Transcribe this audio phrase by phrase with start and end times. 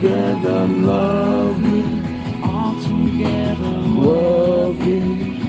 [0.00, 1.84] altogether lovely,
[2.42, 3.74] altogether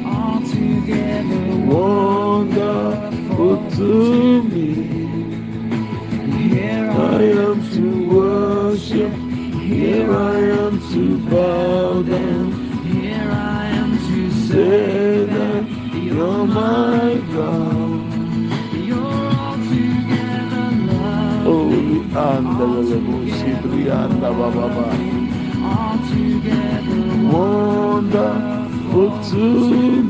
[0.06, 1.42] all together.
[1.74, 4.70] Wonderful to me.
[6.50, 7.60] Here I am.
[7.72, 9.14] to worship,
[9.62, 12.52] here I am to bow down,
[12.92, 15.64] here I am to say that
[15.94, 16.91] you're my
[22.14, 24.86] Holy Andalabo Sibrianda Baba
[27.32, 30.01] Wonderful to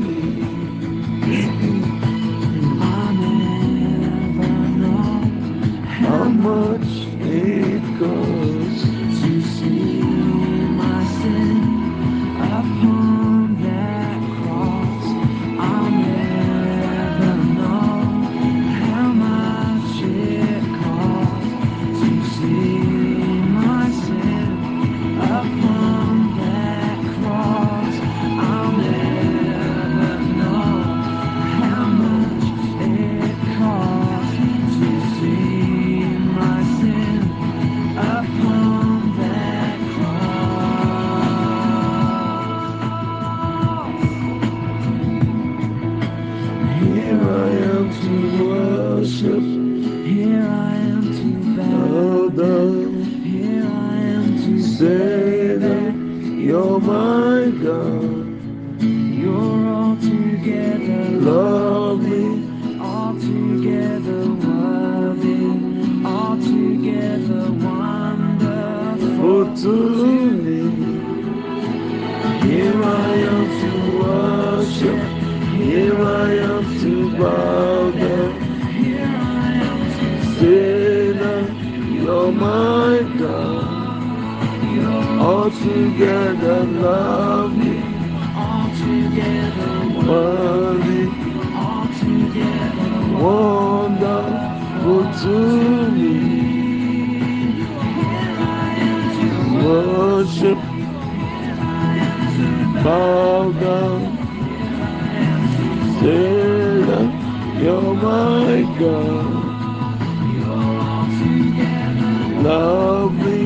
[57.32, 62.28] my God You're altogether Lovely
[62.78, 65.42] altogether worthy,
[66.04, 69.74] altogether wonderful for to
[70.44, 70.62] me.
[72.48, 73.70] Here I am to
[74.02, 75.00] worship
[75.60, 78.32] Here I am to bow down.
[78.82, 80.06] Here I am to
[80.38, 81.46] Say that
[81.92, 83.11] you're God
[85.22, 87.78] you're Altogether lovely.
[88.34, 89.72] Altogether
[90.08, 91.06] Worthy
[91.54, 92.90] altogether
[93.22, 95.36] wonderful to
[95.92, 96.18] me.
[99.64, 100.60] Worship,
[102.82, 104.02] bow down,
[106.00, 107.10] say that
[107.62, 109.52] you're my God.
[112.42, 113.42] Lovely,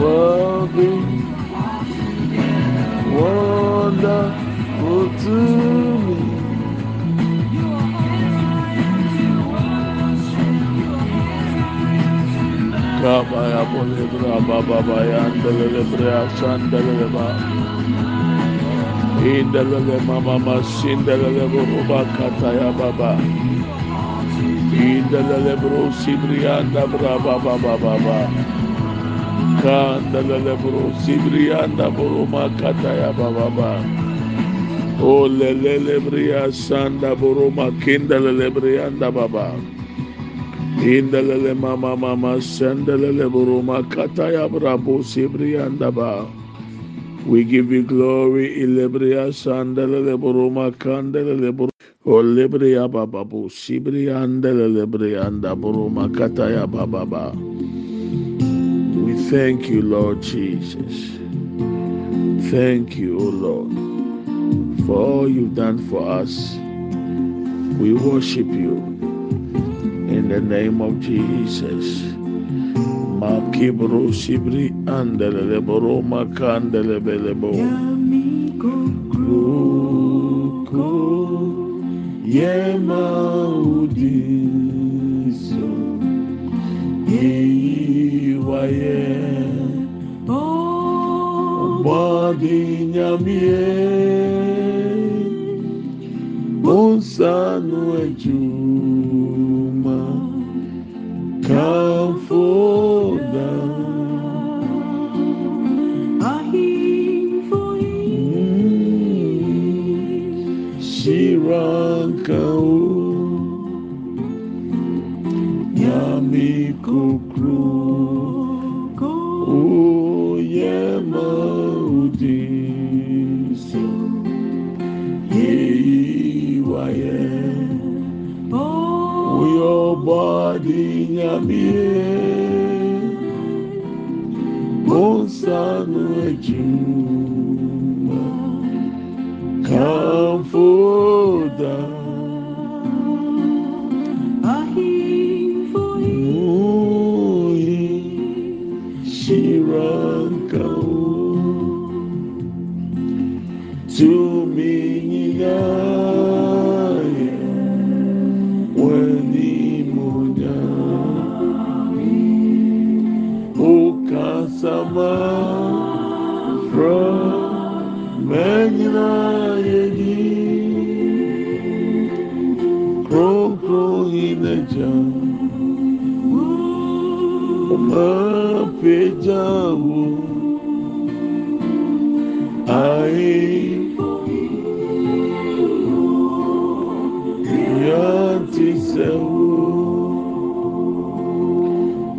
[0.00, 0.94] worthy,
[3.18, 5.36] wonderful to
[6.06, 6.18] me.
[13.00, 17.26] Kabaya bolebra baba bayan delele brea sandelele ba.
[19.24, 20.38] Indelele mama
[21.52, 23.12] buruba kataya baba.
[26.92, 28.59] Bra baba baba ba.
[29.62, 33.72] Kandelele bro sibrianda buruma kataya baba ba.
[35.00, 39.54] O lelele brea sanda buruma kindelele brianda baba.
[40.80, 46.26] Indelele mama mama sendelele buruma kataya brabo sibrianda ba.
[47.26, 51.70] We give you glory, ilebria sandelele buruma kandelele bur.
[52.06, 57.32] Olebria baba bu sibriandelele brianda buruma kataya baba ba.
[57.36, 57.49] We
[59.30, 61.10] thank you, Lord Jesus.
[62.50, 63.70] Thank you, O Lord,
[64.84, 66.56] for all you've done for us.
[67.78, 68.76] We worship you
[70.10, 72.02] in the name of Jesus.
[73.22, 77.54] Makibro sibri andele boro makandele belebo.
[79.10, 80.90] Kruko
[82.26, 83.06] yema
[83.62, 84.70] udiso
[88.50, 88.98] wayɛ
[91.84, 92.56] bɔde
[92.92, 93.62] nyamie.
[96.62, 97.34] Bonsa
[97.68, 99.98] no adwuma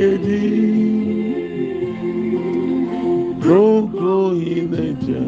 [0.00, 0.44] yedi.
[3.40, 5.24] Kron kron ineja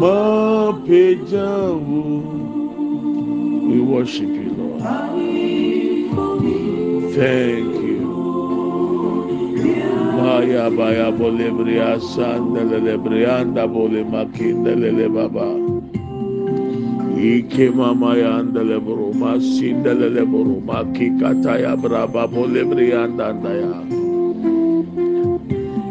[0.00, 2.02] Ma pejawo
[3.68, 4.39] We worship
[7.20, 8.00] Thank you.
[10.16, 15.52] Maya baya bolebria sandele brianda bole makindele baba.
[17.20, 23.84] Ike mama yandele bro masindele bro makikata ya braba bolebrianda ndaya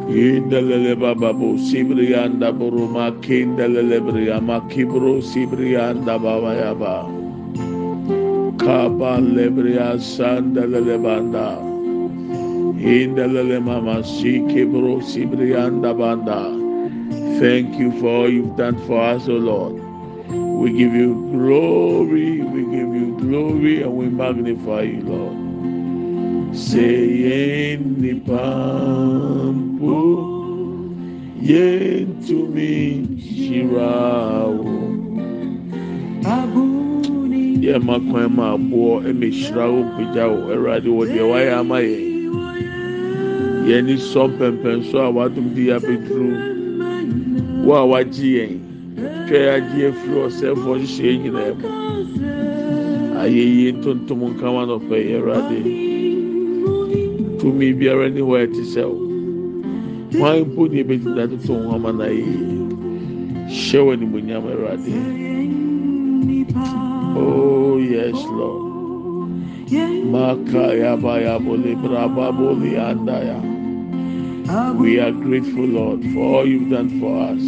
[0.09, 7.18] Indelele baba bo sibrianda bro makindele bria makibro sibrianda baba ya ba
[8.59, 11.69] Kaba lebria sandele banda
[12.79, 16.49] Indelele mama sike bro sibrianda banda.
[17.37, 19.73] Thank you for all you've done for us, O Lord.
[20.29, 26.55] We give you glory, we give you glory, and we magnify you, Lord.
[26.55, 29.99] Say yen pampo
[31.35, 34.63] yen to me shirao.
[37.69, 41.77] Yẹ ma kwan ma aboɔ ɛmɛ hyira wo mpagya wo ɛwurade wɔ deɛ wayɛ ama
[41.85, 41.97] yɛ.
[43.69, 46.33] Yɛn ni sɔ mpɛmpɛnso a wadum di abɛduru
[47.63, 48.53] wo a wagye yɛn
[49.27, 51.67] twɛ agye efiri ɔsɛfo hyehyɛ nyinaa mu.
[53.21, 55.59] Ayɛyie ntontom nkama nɔpɛ yɛ ɛwurade.
[57.37, 58.97] Tumi biara ni hɔ ɛte sɛ wo.
[60.17, 62.33] Hwan mpo ni ebegyina toto ho ama na yie.
[63.45, 64.89] Hyɛ wɔ animonyam ɛwurade.
[67.15, 68.69] Oh yes Lord.
[70.09, 73.39] Makaya braba boli andaya.
[74.79, 77.43] We are grateful, Lord, for all you've done for us.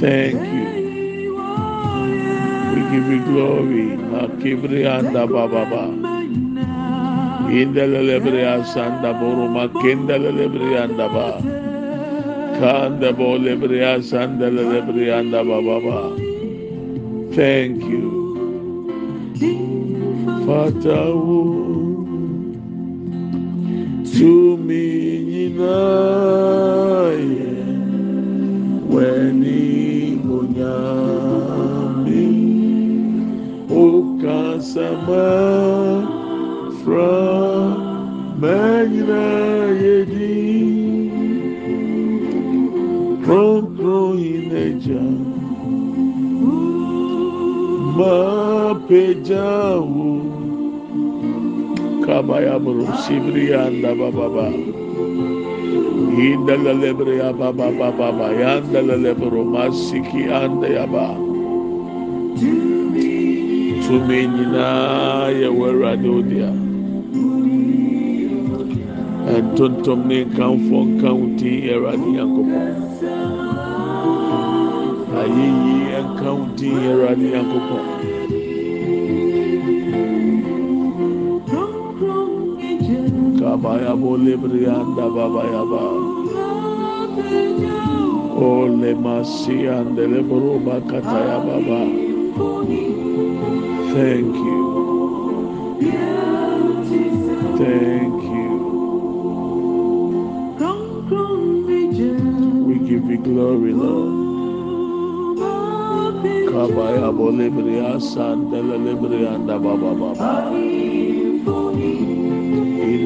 [0.00, 0.80] Thank you.
[2.70, 3.96] We give you glory.
[3.98, 5.90] Makibri anda bababa.
[7.50, 11.42] Indelelebre asanda boru makindelebre anda ba.
[12.60, 16.14] Kanda bolebre asanda lebre anda bababa.
[17.34, 18.19] Thank you.
[20.50, 21.40] Fatawu
[24.12, 24.86] tumi
[25.28, 26.74] nyinaye
[28.92, 29.62] weni
[30.38, 32.26] onyami
[33.84, 35.28] okasama
[36.80, 37.14] fra
[38.40, 39.24] manyina
[39.82, 40.36] yedi
[43.22, 45.04] kronkron ineja
[47.96, 48.18] ma
[48.88, 49.99] pejawo
[52.30, 54.54] kabaya bro sibri anda baba
[56.14, 61.10] indala lebre ya baba baba yanda lebro masiki anda ya ba.
[63.82, 66.50] Tumi nyinaa yɛ wɔ awurade odia
[69.42, 72.68] ntontom ne nkanfo nka wo din awurade nyankopɔn
[75.18, 78.19] ayeyi nka wo din awurade nyankopɔn
[83.60, 85.84] kabaya bo lebre anda baba ya ba.
[88.40, 91.80] O le masi ande lebro bakata ya baba.
[93.92, 94.60] Thank you.
[97.60, 98.48] Thank you.
[102.64, 104.16] We give you glory lord.
[106.48, 111.29] Kabaya bo lebre asande lebre anda baba baba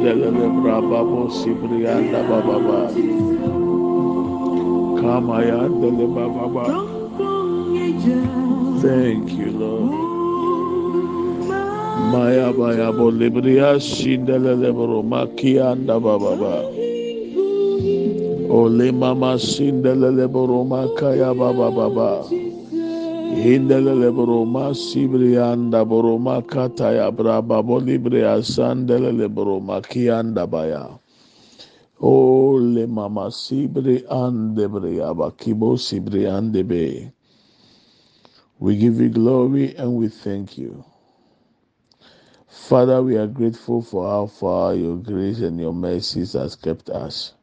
[0.04, 2.80] Indelele braba bo sibri anda baba ba.
[5.00, 6.64] Kamaya dele baba.
[8.84, 9.96] Thank you, Lord.
[12.12, 16.54] Maya baya bo libriya shindelele bro makia anda baba ba.
[18.52, 22.43] Ole mama sindelele bro makaya baba
[23.44, 23.56] baba.
[23.56, 30.46] Indelele bro ma sibri anda bro makata ya braba bo libriya sandelele bro makia anda
[30.46, 30.98] baya.
[32.00, 37.12] Ole mama sibri ande briaba kibo sibri ande be.
[38.60, 40.84] We give you glory and we thank you.
[42.48, 47.34] Father, we are grateful for how far your grace and your mercies has kept us.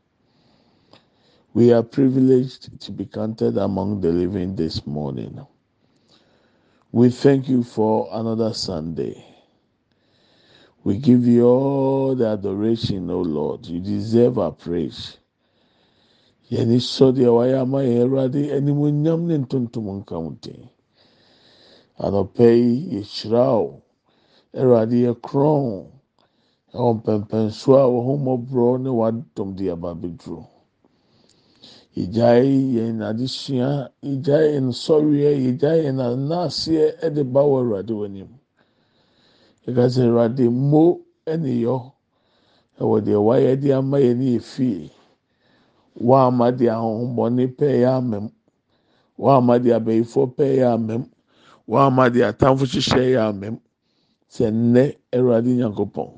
[1.54, 5.46] We are privileged to be counted among the living this morning.
[6.92, 9.24] We thank you for another Sunday.
[10.84, 13.66] We give you all the adoration, O Lord.
[13.68, 15.18] You deserve our praise.
[16.52, 20.70] Yɛni sɔ deɛ wayɛ ama yɛn Awurade animuonyam ne ntontom nka wo din.
[22.00, 23.82] Anɔpɛ yi yɛhyira wo.
[24.54, 25.88] Awurade yɛ korɔn.
[26.74, 29.96] Ɛwɔ mpɛmpɛnso a wɔn ho mmɔborɔ ne wadom de aba.
[31.98, 38.30] Yɛgyae yɛn adesua, yɛgyae yɛn nsɔreɛ, yɛgyae yɛn anaaseɛ de ba wɔ Awurade w'anim.
[39.68, 41.92] Yɛka sɛ Awurade mo ne yɔ
[42.80, 44.92] ɛwɔ deɛ wayɛ de ama yɛn ne yɛ fie.
[46.00, 48.32] Wama deɛ ahohommɔne pɛɛ amam.
[49.18, 51.04] Wama deɛ abɛyifoɔ pɛɛ amam.
[51.68, 53.60] Wama deɛ atamfo hyehyɛ yɛ amam.
[54.32, 56.10] Sɛ nnɛ Awurade Nyankopɔn,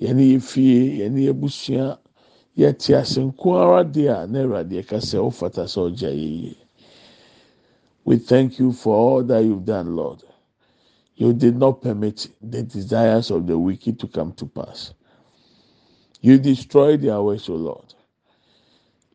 [0.00, 1.98] yɛ fie, yɛne yɛ busua,
[2.56, 5.18] yɛte ase nko ara deɛ a na Awurade yɛka sɛ
[5.66, 6.56] sɛ ɔgya.
[8.04, 10.22] We thank you for all that you've done, Lord.
[11.16, 14.94] You did not permit the desires of the wicked to come to pass.
[16.20, 17.94] You destroyed their ways O Lord.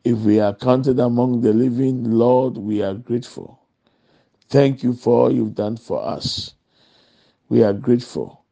[0.04, 3.60] If we are counted among the living, Lord, we are grateful.
[4.50, 6.54] Thank you for all you've done for us.
[7.48, 8.44] We are grateful.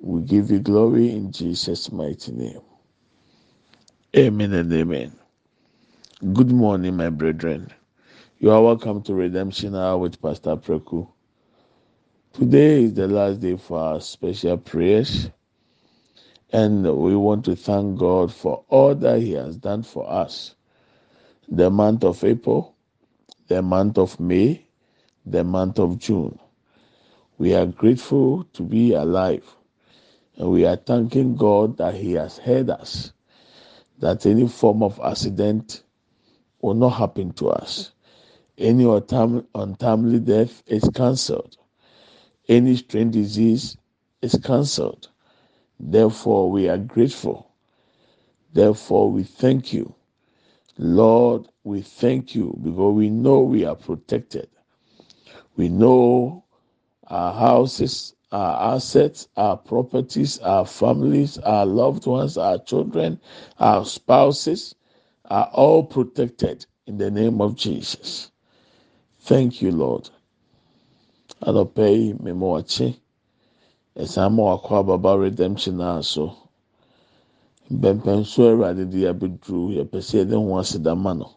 [0.00, 2.60] We give you glory in Jesus' mighty name.
[4.16, 5.12] Amen and amen.
[6.32, 7.72] Good morning, my brethren.
[8.38, 11.08] You are welcome to Redemption Hour with Pastor Preku.
[12.32, 15.30] Today is the last day for our special prayers,
[16.52, 20.56] and we want to thank God for all that He has done for us.
[21.48, 22.74] The month of April,
[23.48, 24.66] the month of May,
[25.26, 26.38] the month of June.
[27.38, 29.46] We are grateful to be alive,
[30.36, 33.12] and we are thanking God that He has heard us,
[34.00, 35.84] that any form of accident
[36.60, 37.92] will not happen to us.
[38.58, 38.84] Any
[39.54, 41.56] untimely death is cancelled.
[42.48, 43.76] Any strange disease
[44.20, 45.08] is cancelled.
[45.78, 47.50] Therefore, we are grateful.
[48.52, 49.94] Therefore, we thank you.
[50.76, 54.48] Lord, we thank you because we know we are protected.
[55.56, 56.44] We know
[57.06, 63.20] our houses, our assets, our properties, our families, our loved ones, our children,
[63.58, 64.74] our spouses
[65.26, 68.30] are all protected in the name of Jesus.
[69.20, 70.10] Thank you, Lord.
[71.42, 72.96] Anɔpɛ yi, mmemme wakye,
[73.96, 76.34] ɛsan ma wakɔ ababa redemption naa so.
[77.70, 81.30] Mpɛmpɛnso Awurade de abɛduru, yɛpɛ sɛ yɛde ho aseda ma no.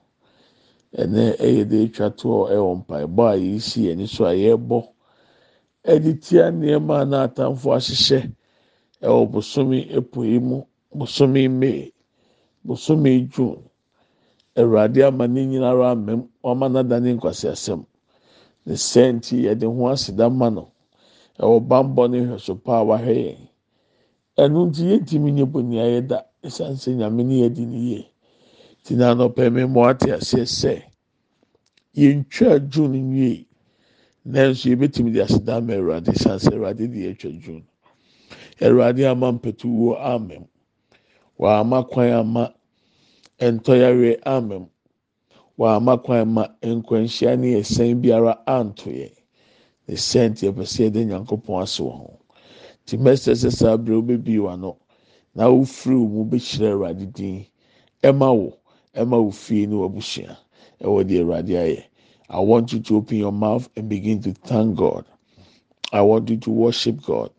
[0.98, 4.93] Ɛnɛ ɛyɛ de atwa toɔ ɛwɔ mpaebɔ a yɛresi yɛn so a yɛrebɔ
[5.92, 8.20] ɛde tia nneɛma a n'atamfo ahyehyɛ
[9.02, 9.80] ɛwɔ bosomi
[10.32, 10.64] yi mu,
[10.96, 11.92] bosomi May,
[12.66, 13.64] bosomi June.
[14.56, 17.86] Awurade ama ne nyinara amam, wama n'ada ne nkwasiasɛm.
[18.66, 20.74] Ne sɛ nti yɛde ho aseda ma no.
[21.42, 23.38] ɛwɔ bambɔ ne hwɛso pa a yɛn
[24.42, 28.08] ɛnu nti yɛntumi nye bɔ nea yɛda esan sɛ nyame ne yɛ di ne yie
[28.84, 30.74] ti anɔpɛ mi ate aseɛ sɛ
[31.96, 33.46] yɛntwa june nwie
[34.26, 37.64] nanso yɛbɛtumi de aseda ama awurade esan sɛ awurade de yɛtwa june
[38.62, 40.46] awurade ama mpɛtuwo amem
[41.38, 42.54] wama kwan ama
[43.40, 44.68] ntɔyare amem
[45.58, 49.12] wama kwan ama nkwanhyia ne ɛsɛn biara anto yɛn.
[49.88, 52.20] ne sɛnti ɛpɛ sɛ yɛde nyankopɔn ase wɔ ho.
[52.86, 54.78] Te mɛsɛ sɛ saa abiri wobɛbi w'ano
[55.36, 57.46] na wofiri wo mu bɛkyerɛ awurade din
[58.04, 58.58] ɛma wo
[58.96, 60.38] ɛma wo fie ne w'abusua.
[60.82, 61.84] Ɛwɔ deɛ awurade ayɛ.
[62.34, 65.06] I want you to open your mouth and begin to thank god
[65.94, 67.32] i want you to worship god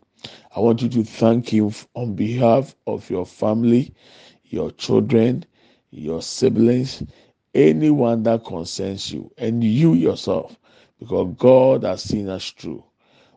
[0.55, 3.93] i want you to thank him on behalf of your family
[4.45, 5.43] your children
[5.91, 7.03] your siblings
[7.55, 10.57] anyone that concerns you and you yourself
[10.99, 12.83] because God has seen us through.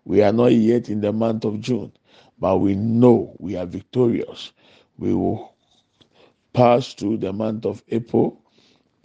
[0.04, 1.92] We are not yet in the month of June,
[2.38, 4.52] but we know we are victorious.
[4.98, 5.54] We will
[6.52, 8.40] pass through the month of April,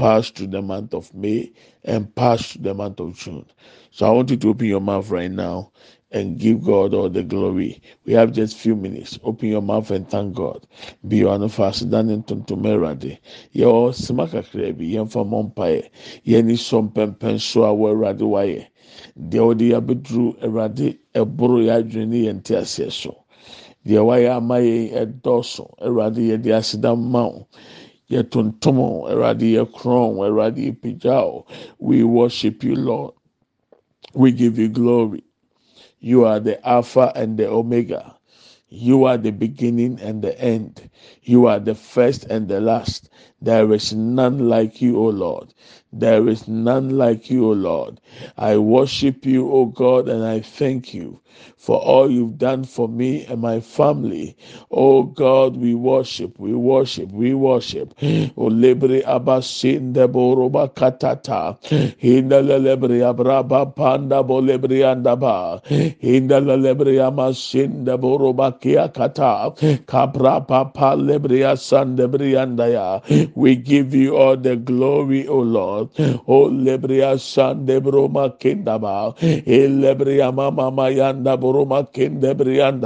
[0.03, 1.49] pass through the month of May,
[1.85, 3.45] and pass through the month of June.
[3.91, 5.71] So I want you to open your mouth right now
[6.11, 7.81] and give God all the glory.
[8.05, 9.17] We have just few minutes.
[9.23, 10.67] Open your mouth and thank God.
[11.07, 13.17] Be on fast than in Tuntumerade.
[13.53, 15.89] Yo smaka krebi, yen for mompae,
[16.25, 18.67] yeni som pempen so a werade waye.
[19.17, 23.15] Deɛ ɔde abɛduru awurade ɛboro yɛ adwene ne yɛn te aseɛ so
[23.87, 24.91] deɛ wayɛ ama yɛn
[25.21, 25.63] ɛdɔɔso
[28.09, 28.23] yɛ
[29.09, 31.43] awurade yɛ korɔn awurade yɛ pagyaw
[31.79, 33.13] we worship you lord
[34.15, 35.23] we give you glory
[35.99, 38.15] you are the Alpha and the Omega.
[38.69, 40.89] You are the beginning and the end.
[41.25, 43.09] You are the first and the last.
[43.41, 45.53] There is none like you, O Lord.
[45.91, 47.99] There is none like you, O Lord.
[48.37, 51.19] I worship you, O God, and I thank you
[51.57, 54.35] for all you've done for me and my family.
[54.71, 57.93] O God, we worship, we worship, we worship.
[58.01, 58.49] O
[60.75, 61.57] katata.
[61.99, 62.41] Hinda
[63.13, 65.61] abraba panda andaba.
[66.01, 66.41] Hinda
[67.07, 67.85] amasin
[68.59, 69.53] kia kata.
[71.13, 73.01] Lebre asan de briandaya.
[73.35, 75.89] We give you all the glory, O Lord.
[76.27, 79.13] O lebre asan de broma kindaba.
[79.21, 82.33] E lebre amama mayanda boroma kende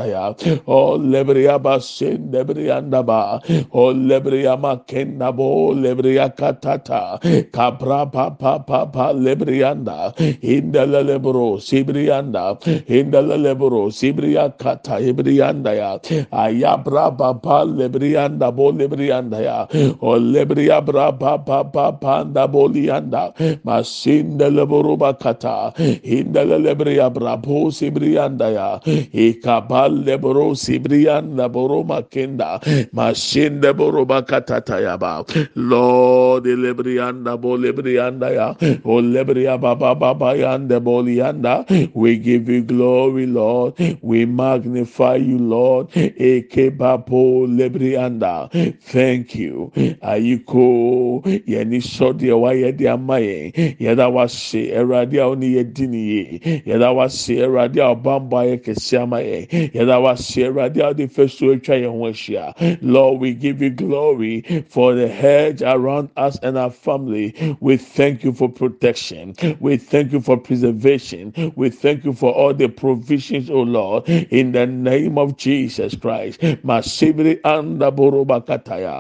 [0.08, 0.34] ya
[0.68, 3.40] o lebria basin debrianda ba
[3.72, 7.20] o lebria makenda bo lebria katata
[7.52, 12.46] kapra pa pa pa pa lebrianda indala lebro sibrianda
[12.88, 15.92] indala lebro sibria kata ibrianda ya
[16.32, 17.64] ayabra pa pa
[18.18, 19.68] lebrianda bo lebrianda ya.
[20.02, 25.74] O lebria bra pa pa pa pa nda bolianda masinda lebro bakata.
[26.04, 28.80] Indala lebria bra po sibrianda ya.
[29.14, 32.60] Ikabal lebro sibrianda boroma kenda
[32.94, 35.24] masinde boroba katata yaba
[35.56, 38.56] lord lebrianda bo lebrianda ya.
[38.86, 43.74] O lebria baba baba yanda bolianda we give you glory lord.
[44.02, 45.90] We magnify you lord.
[45.92, 48.07] Ekebapo lebrianda
[48.82, 49.72] thank you.
[50.04, 55.98] Ayiko yɛni sɔdeɛ wayɛ de ama yɛn yɛda wase awurade a ɔne yɛ di ne
[55.98, 59.48] yie yɛda wase awurade a ɔbambɔ ayɛ kɛse ama yɛn
[62.82, 67.36] lord we give you glory for the hedge around us and our family.
[67.60, 69.36] We thank you for protection.
[69.60, 71.34] We thank you for preservation.
[71.56, 74.08] We thank you for all the provisions o lord.
[74.10, 76.40] In the name of jesus christ.
[76.42, 78.96] Masibri anda boroba kataya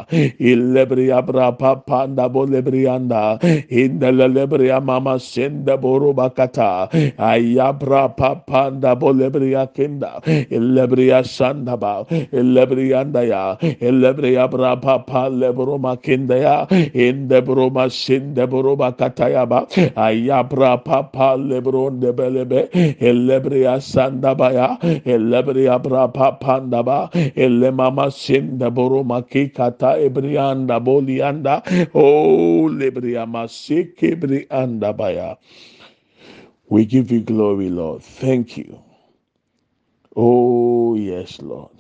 [0.52, 3.38] ilebri abra papa anda bolebri anda
[3.70, 6.90] in the lebri mama senda boroba kata
[7.32, 10.12] ayabra papa anda bolebria kenda
[10.52, 11.94] elebria sandaba
[12.32, 13.58] elebrianda ya.
[13.82, 16.68] Elebria brapa pa lebroma kenda ya.
[16.94, 19.68] Inde broma sinde broma kataya ba.
[19.96, 24.78] Ayabra papa lebron de belebe elebria sandaba ya.
[25.06, 31.64] Elebria brapa pandaba elemama sinde broma kikata ebrianda bolianda
[31.96, 35.36] oh lebria masike brianda baya
[36.70, 38.04] we give you glory, Lord.
[38.04, 38.82] Thank you.
[40.16, 41.72] Oh, yes, Lord.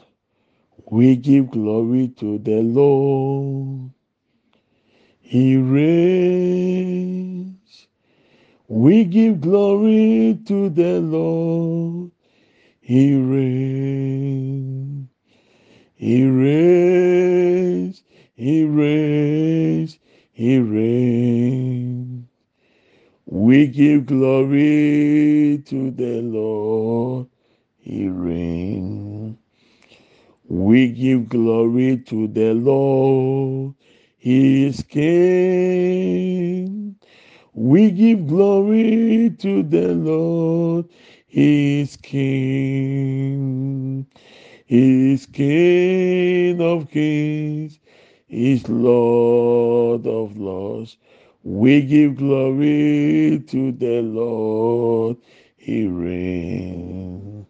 [0.91, 3.91] We give glory to the Lord.
[5.21, 5.87] He reigns.
[8.67, 12.11] We give glory to the Lord.
[12.81, 14.66] He reigns.
[15.97, 18.03] He reigns.
[18.35, 19.99] He reigns.
[20.33, 22.27] He reigns.
[23.27, 27.27] We give glory to the Lord.
[27.79, 29.37] He reigns.
[30.47, 33.75] We give glory to the Lord.
[34.17, 36.17] He is King.
[37.53, 40.87] We give glory to the Lord.
[41.27, 43.27] He is King.
[44.67, 47.79] He is King of kings.
[48.27, 50.97] He is Lord of lords.
[51.43, 55.17] We give glory to the Lord.
[55.57, 57.47] He reigns.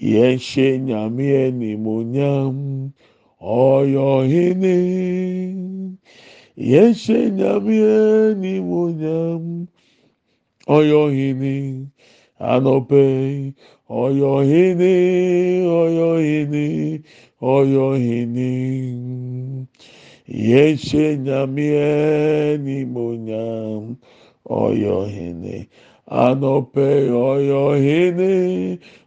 [0.00, 2.92] Yɛnhyɛ nyame animuonyam.
[3.42, 5.98] Ɔyɛ ɔhene.
[6.58, 7.76] Yɛnhyɛ nyame
[8.34, 9.68] animuonyam.
[10.68, 11.88] Ɔyɛ ɔhene.
[12.40, 13.02] anɔpɛ
[13.90, 14.92] ɔyɔhene
[15.80, 16.64] ɔyɔhene
[17.42, 18.48] ɔyɔhene
[20.48, 21.86] yɛhyɛ nyameɛ
[22.64, 23.96] nimonyam
[24.46, 25.56] ɔyɔhene
[26.08, 26.86] anɔpɛ
[27.28, 28.30] ɔyɔhene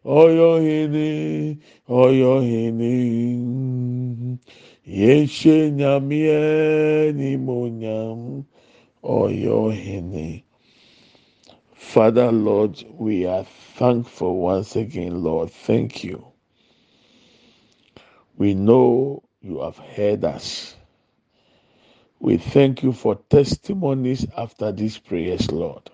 [0.06, 1.08] ɔyɔhene
[1.88, 2.92] ɔyɔhene
[5.00, 6.40] yɛhyɛ nyameɛ
[7.20, 8.20] nimonyam
[9.04, 10.44] ɔyɔhene
[11.92, 13.44] Father, Lord, we are
[13.76, 15.52] thankful once again, Lord.
[15.52, 16.26] Thank you.
[18.38, 20.76] We know you have heard us.
[22.20, 25.90] We thank you for testimonies after these prayers, Lord.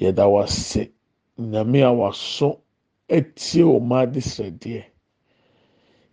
[0.00, 0.90] Yɛda wase
[1.38, 2.60] nyame a waso
[3.08, 4.84] etie ɔma ade srɛdeɛ.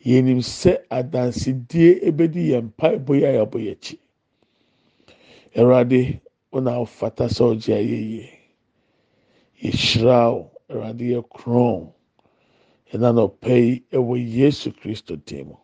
[0.06, 3.78] Yɛnim sɛ adansidie ebedi yɛn mpaebɔ yi a yɛabɔ yɛn
[5.56, 6.22] akyi.
[6.54, 8.30] Wɔn a ɔfata sɛ ɔgye ayɛ yie.
[9.62, 11.94] Yɛhyira wo, Awurade yɛ korɔn.
[12.94, 15.56] Ɛna nɔpɛ yi ɛwɔ Yesu Kristo dim.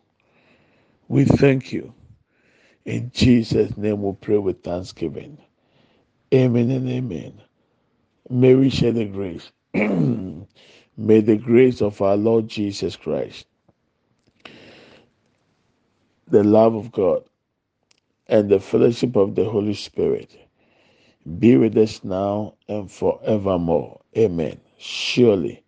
[1.08, 1.94] We thank you.
[2.84, 5.38] In Jesus' name we pray with thanksgiving.
[6.34, 7.42] Amen and amen.
[8.30, 9.50] May we share the grace.
[9.74, 13.46] May the grace of our Lord Jesus Christ,
[16.28, 17.24] the love of God,
[18.28, 20.36] and the fellowship of the Holy Spirit
[21.38, 24.00] be with us now and forevermore.
[24.16, 24.60] Amen.
[24.78, 25.62] Surely,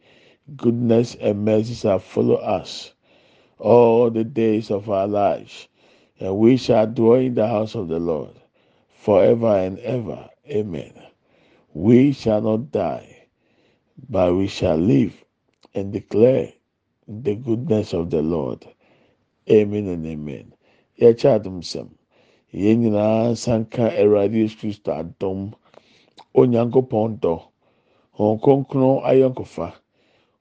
[0.57, 2.93] goodness and mercy shall follow us
[3.59, 5.69] all the days of our lives,
[6.19, 8.35] and we shall dwell in the house of the Lord
[8.89, 10.29] forever and ever.
[10.49, 10.93] Amen.
[11.75, 13.29] We shall not die,
[14.09, 15.25] but we shall live
[15.75, 16.53] and declare
[17.09, 18.67] the goodness of the Lord.
[19.51, 20.55] Amen and amen.
[21.01, 21.91] Adom sɛm.
[22.53, 25.53] Yɛn nyinaa nsanka Awurade Yesu Kristo adom.
[26.35, 27.35] Onyankopɔn dɔ.
[28.19, 29.69] Wɔn kronkron ayɔnkofa.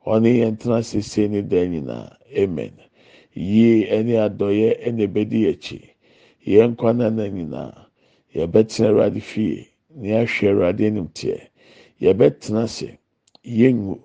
[0.05, 2.17] Ɔne yɛn tena sese ne dan nyinaa.
[2.35, 2.73] Amen.
[3.33, 5.79] Yie ɛne adɔyɛ ɛna ebedi akyi.
[6.45, 7.85] Yɛn nkwa nana nyinaa.
[8.33, 9.67] Yɛbɛtena Awurade fie.
[9.95, 11.39] Ne ahwɛ Awurade anim teɛ.
[12.01, 12.97] Yɛbɛtena ase.
[13.45, 13.99] Yɛngu.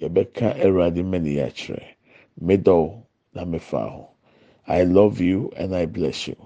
[0.00, 1.82] Yɛbɛka Awurade mani akyerɛ.
[2.40, 3.02] Medɔw
[3.34, 4.08] na mefa ho.
[4.68, 6.36] I love you and I bless you.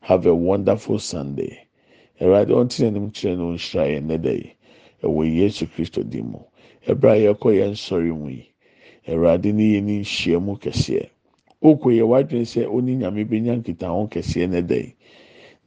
[0.00, 1.66] Have a wonderful Sunday.
[2.20, 4.52] Awurade ɔntena anim kyerɛ no nhyira yɛn nnɛ da yi.
[5.02, 6.38] Ɛwɔ Yesu Kristo din mu.
[6.86, 8.48] Ɛbrɛ a yɛkɔ yɛn nsɔre mu yi.
[9.06, 11.08] Awurade ne yɛn ni nhyia mu kɛseɛ.
[11.62, 14.94] Okɔ yɛ wadwene sɛ ɔne nyame benya nkitaho kɛseɛ nnɛ da yi.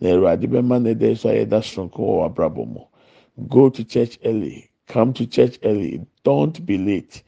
[0.01, 2.81] Na Awurade bɛma nnɛ da yi so a yɛda soronko wɔ w'abrabɔ mu.
[3.47, 4.69] Go to church early.
[4.87, 6.01] Come to church early.
[6.23, 7.23] Don't be late.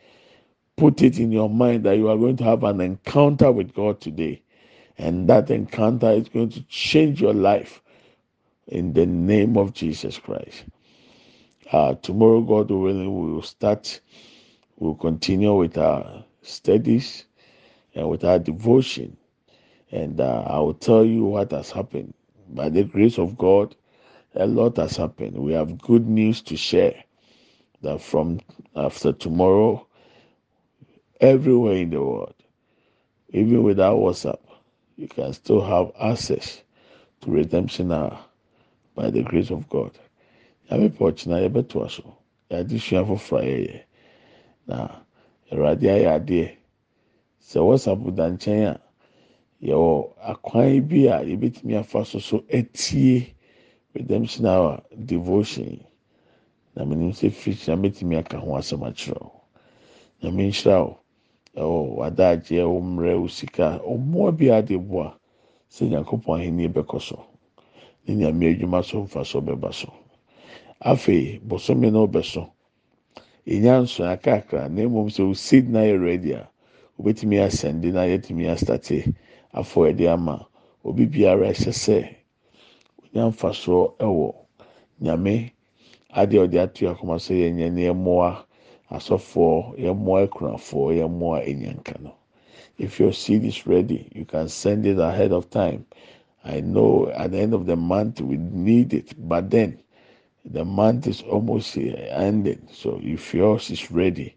[0.75, 4.01] Put it in your mind that you are going to have an encounter with God
[4.01, 4.42] today.
[4.97, 7.81] And that encounter is going to change your life
[8.67, 10.65] in the name of Jesus Christ.
[11.71, 13.99] Uh, tomorrow, God willing, we will start,
[14.77, 17.25] we'll continue with our studies
[17.95, 19.17] and with our devotion.
[19.91, 22.13] And uh, I will tell you what has happened.
[22.49, 23.75] By the grace of God,
[24.35, 25.37] a lot has happened.
[25.37, 27.03] We have good news to share
[27.81, 28.39] that from
[28.75, 29.85] after tomorrow,
[31.21, 32.33] everywhere in the world,
[33.29, 34.39] even without WhatsApp,
[34.97, 36.61] you can still have access
[37.21, 38.17] to redemption hour
[38.95, 39.91] by the grace of God.
[40.69, 42.17] Nyame pɛ ɔkyena yɛbɛtoa so.
[42.49, 43.81] Yɛade sua foforɔ a yɛyɛ.
[44.67, 44.89] Na
[45.51, 46.55] Awurade ayɛ adeɛ.
[47.41, 48.81] Sɛ WhatsApp da nkyɛn a,
[49.65, 53.33] yɛwɔ akwan bi a yɛbɛtumi afa so so etie
[53.93, 55.87] redemption hour devotion yi.
[56.75, 59.41] Na menim sɛ firi na mɛtumi aka ho asɛm akyerɛ wo.
[60.21, 60.99] Nyame nhyira wo.
[61.61, 65.17] Ɛwɔ w'adagye ɛwɔ mmerɛ wo sika ɔmmoa bi ade boa
[65.69, 67.25] sɛ nyankopɔn ahenni bɛkɔ so
[68.07, 69.93] ne nyame adwuma so mfa so bɛba so.
[70.83, 72.49] Afei bosome no bɛso.
[73.47, 76.49] Enya nsoa kakra na mmom sɛ o seed na yɛ ready a
[76.99, 79.13] obetumi asɛnde na yɛtumi astate
[79.53, 80.45] afɔ ɛde ama.
[80.83, 82.15] Obi biara ɛhyɛ sɛ
[83.03, 84.35] onya mfasoɔ ɛwɔ
[85.01, 85.51] nyame
[86.13, 88.43] adeɛ ɔde ato akoma so yɛ nyɛ ne ɛmoa
[88.93, 92.13] asɔfoɔ yɛmmoa akunafoɔ yɛmmoa enyanka no.
[92.77, 95.85] If your seed is ready you can send it ahead of time.
[96.43, 99.79] I know at the end of the month we need it but then
[100.45, 102.67] the month is almost ending.
[102.71, 104.35] So if yours is ready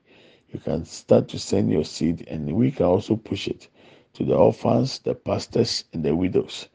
[0.51, 3.69] you can start to send your seed and we can also push it
[4.15, 6.69] to the orphans the pastors and the widows.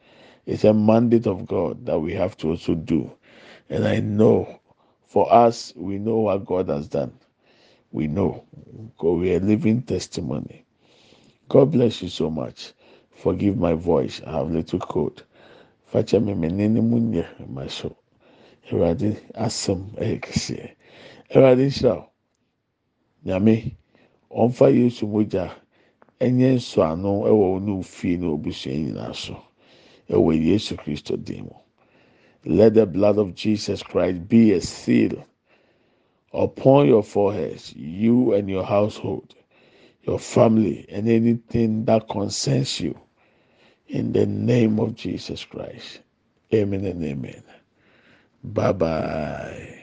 [0.46, 3.10] It's a mandate of god that we have to also do.
[3.68, 4.60] And i know
[5.04, 7.12] for us we know what god has done
[7.92, 8.44] we know.
[8.96, 10.66] Because we are living testimony.
[11.48, 12.72] God bless you so much.
[13.14, 14.20] Forgive my voice.
[14.26, 15.24] I have little cold.
[15.92, 17.96] Fakyɛ me me nene mu nyɛ ma so
[18.70, 20.66] awurade asɛm ɛyɛ kɛseɛ
[21.34, 22.06] awurade nhyira wo
[23.24, 23.76] nyame
[24.30, 25.52] ɔmfa yesu mogya
[26.20, 29.36] ɛnyɛ nsɔano ɛwɔ wo ne wo fie ne obusua nyinaa so.
[30.08, 31.56] Ɛwɔ yesu kristo dim mu.
[32.44, 35.24] Let the blood of jesus christ be a seal
[36.34, 39.34] upon your foreheads you and your household
[40.04, 42.98] your family and anything that concerns you
[43.88, 46.00] in the name of jesus christ.
[46.54, 47.42] Amen and amen.
[48.44, 49.81] Bye bye